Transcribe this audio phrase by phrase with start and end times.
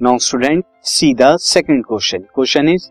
[0.00, 2.86] Now student see the second question question is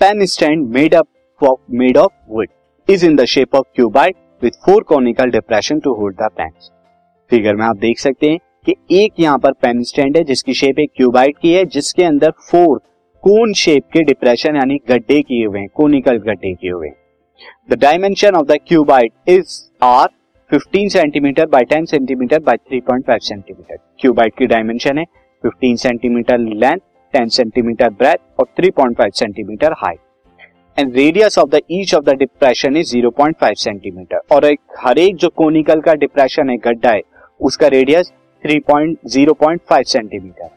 [0.00, 2.48] pen stand made up of made of wood
[2.88, 6.50] is in the shape of cuboid with four conical depression to hold the pen
[7.30, 10.78] figure में आप देख सकते हैं कि एक यहाँ पर pen stand है, जिसकी शेप
[10.78, 12.78] एक क्यूबाइड की है, जिसके अंदर फोर
[13.24, 16.96] कोन शेप के डिप्रेशन यानी गड्ढे किए हुए हैं कोनिकल गड्ढे किए हुए हैं।
[17.70, 20.08] The dimension of the cuboid is are
[20.50, 25.04] 15 centimetre by 10 centimetre by 3.5 centimetre cuboid की डायमेंशन है
[25.44, 26.78] 15 सेंटीमीटर लेंथ
[27.14, 29.98] 10 सेंटीमीटर ब्रेथ और 3.5 centimetre height
[30.76, 35.16] and radius of the each of the depression is 0.5 centimetre और एक, हर एक
[35.16, 37.02] जो कोनिकल का depression है, गड्ढा है,
[37.40, 38.12] उसका radius
[38.44, 40.48] 3.0.5 centimetre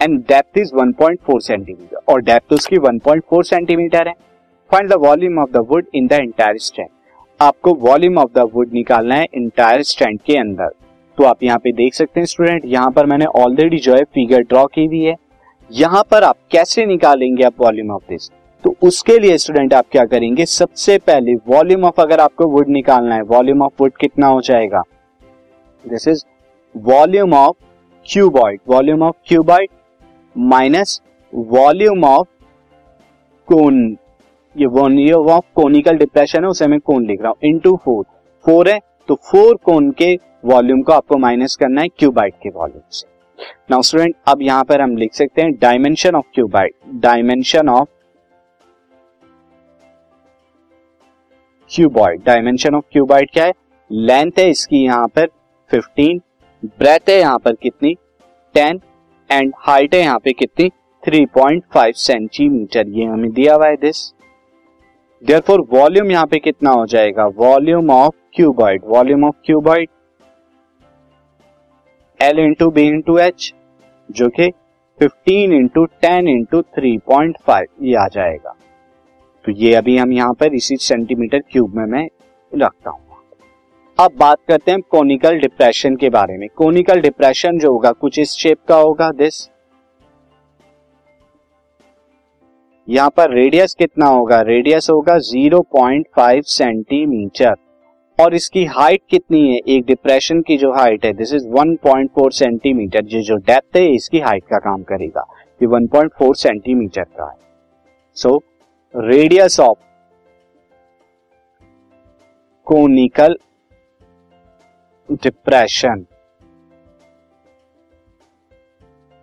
[0.00, 4.14] and depth is 1.4 centimetre और डेप्थ उसकी 1.4 सेंटीमीटर है.
[4.70, 6.88] Find the volume of the wood in the entire stand
[7.40, 10.70] आपको वॉल्यूम ऑफ़ द वुड निकालना है इंटायर स्टैंड के अंदर.
[11.18, 14.42] तो आप यहाँ पे देख सकते हैं स्टूडेंट यहाँ पर मैंने ऑलरेडी जो है फिगर
[14.42, 15.14] ड्रॉ की हुई है।
[15.70, 18.30] यहाँ पर आप कैसे निकालेंगे आप वॉल्यूम ऑफ़ दिस
[18.64, 20.44] तो उसके लिए स्टूडेंट आप क्या करेंगे?
[20.46, 24.82] सबसे पहले वॉल्यूम ऑफ़ अगर आपको वुड निकालना है वॉल्यूम ऑफ़ वुड कितना हो जाएगा?
[25.84, 26.24] This is
[26.74, 27.54] volume of
[28.06, 29.68] cuboid volume of cuboid
[30.36, 31.00] minus
[31.32, 32.26] volume of
[33.48, 33.96] cone
[34.56, 38.04] ये वॉल्यूम ऑफ़ कोनिकल डिप्रेशन है, उसे मैं कोन लिख रहा हूँ। इनटू फोर
[38.44, 38.78] फोर है
[39.08, 43.06] तो फोर कोन के वॉल्यूम को आपको माइनस करना है क्यूबाइट के वॉल्यूम से।
[43.70, 46.74] नाउ स्टूडेंट, अब यहाँ पर हम लिख सकते हैं dimension of cuboid.
[46.94, 47.88] Dimension of
[51.70, 52.22] cuboid.
[52.24, 53.52] Dimension of cuboid क्या है?
[53.90, 55.26] लेंथ है इसकी यहाँ पर
[55.70, 56.20] 15
[56.64, 57.94] ब्रेथ है यहाँ पर कितनी?
[58.54, 58.80] 10
[59.30, 60.70] एंड हाइट है यहाँ पे कितनी?
[61.02, 64.12] 3.5 सेंटीमीटर। ये हमें दिया हुआ है दिस
[65.22, 67.24] देयरफॉर वॉल्यूम यहाँ पे कितना हो जाएगा?
[67.26, 69.88] Volume of cuboid volume of cuboid
[72.20, 73.52] L into B into H
[74.10, 74.50] जो कि
[75.00, 78.54] 15 into ten into three point five ये आ जाएगा।
[79.44, 82.08] तो ये अभी हम यहाँ पर इसी सेंटीमीटर क्यूब में मैं
[82.52, 83.00] रखता हूँ।
[83.98, 88.30] अब बात करते हैं कोनिकल डिप्रेशन के बारे में। कोनिकल डिप्रेशन जो होगा, कुछ इस
[88.30, 89.46] शेप का होगा दिस
[92.88, 94.40] यहाँ पर रेडियस कितना होगा?
[94.40, 97.54] रेडियस होगा 0.5 सेंटीमीटर
[98.18, 99.58] और इसकी हाइट कितनी है?
[99.68, 104.20] एक डिप्रेशन की जो हाइट है दिस इज़ 1.4 सेंटीमीटर जो जो डेप्थ है, इसकी
[104.20, 105.26] हाइट का काम करेगा।
[105.60, 107.36] ये 1.4 सेंटीमीटर का है।
[108.16, 108.36] So
[108.94, 109.78] radius of
[112.66, 113.36] conical
[115.12, 116.06] depression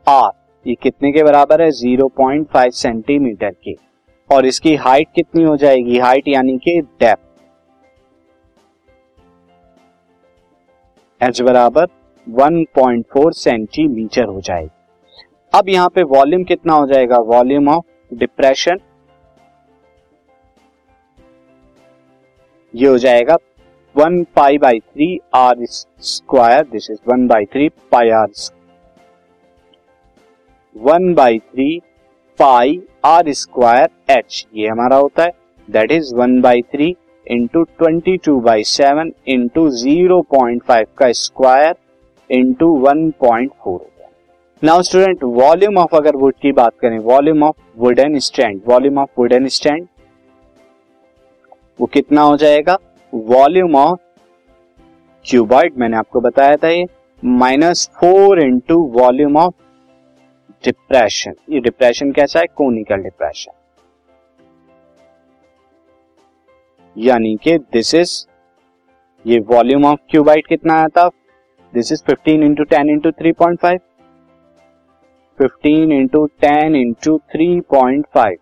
[0.07, 0.31] R
[0.65, 1.69] ये कितने के बराबर है?
[1.71, 3.75] 0.5 सेंटीमीटर के।
[4.29, 5.97] और इसकी हाइट कितनी हो जाएगी?
[5.99, 7.31] हाइट यानी कि डेप्थ
[11.21, 11.87] एच बराबर
[12.27, 14.69] 1.4 सेंटीमीटर हो जाएगी।
[15.53, 17.17] अब यहाँ पे वॉल्यूम कितना हो जाएगा?
[17.17, 18.79] वॉल्यूम ऑफ़ डिप्रेशन
[22.73, 23.35] ये हो जाएगा
[23.95, 28.62] one pi by three R square this is one by three pi R square
[30.75, 31.79] one by three
[32.39, 35.31] pi R square H, ये हमारा होता है।
[35.67, 36.95] That is one by three
[37.27, 41.75] into twenty two by seven into zero point five का square
[42.29, 43.85] into one point four
[44.61, 49.09] now student volume of अगर wood की बात करें volume of wooden stand volume of
[49.19, 49.87] wooden stand
[51.79, 52.77] वो कितना हो जाएगा?
[53.13, 53.99] Volume of
[55.25, 56.85] cuboid मैंने आपको बताया था ये
[57.23, 59.53] minus four into volume of
[60.63, 62.45] depression ये डिप्रेशन कैसा है?
[62.55, 63.51] कोनिकल डिप्रेशन
[66.95, 68.13] यानी कि दिस इज़
[69.25, 71.07] ये वॉल्यूम ऑफ़ क्यूबाइट कितना आया था
[71.73, 73.79] this is 15 into ten into three point five
[75.39, 78.37] fifteen into ten into three point five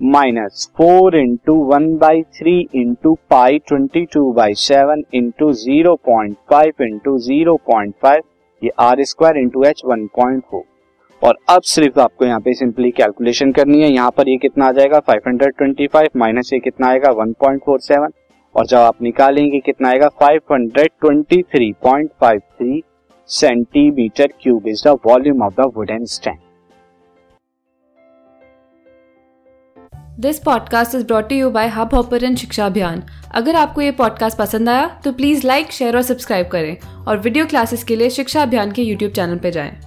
[0.00, 6.36] minus four into one by three into pi twenty two by seven into zero point
[6.50, 8.22] five into zero point five
[8.62, 10.64] ये R square into H one point four
[11.22, 14.72] और अब सिर्फ़ आपको यहाँ पे simply calculation करनी है। यहाँ पर ये कितना आ
[14.72, 15.00] जाएगा?
[15.00, 17.12] 525 माइनस ये कितना आएगा?
[17.12, 18.12] 1.47
[18.54, 20.10] और जब आप निकालेंगे, कितना आएगा?
[20.22, 22.82] 523.53
[23.28, 26.38] centimetre cube is the volume of the wooden stand
[30.20, 33.02] this podcast is brought you by Hubhopper शिक्षा अभियान
[33.34, 36.76] अगर आपको ये पॉडकास्ट पसंद आया तो प्लीज़ लाइक शेयर और सब्सक्राइब करें।
[37.08, 39.85] और वीडियो क्लासेस के लिए शिक्षा अभियान के यूट्यूब चैनल पर जाएँ।